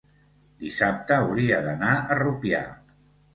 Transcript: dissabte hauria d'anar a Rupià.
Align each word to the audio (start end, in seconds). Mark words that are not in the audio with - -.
dissabte 0.61 1.17
hauria 1.25 1.59
d'anar 1.67 1.93
a 1.99 2.19
Rupià. 2.23 2.65